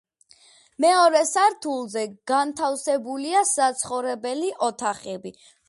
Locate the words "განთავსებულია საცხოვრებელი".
2.33-4.51